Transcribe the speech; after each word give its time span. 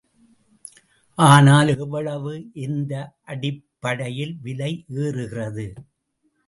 ஆனால், 1.17 1.67
எவ்வளவு, 1.75 2.33
எந்த 2.65 2.93
அடிப்படையில் 3.25 4.35
விலை 4.41 4.71
ஏறுகிறது? 4.97 5.67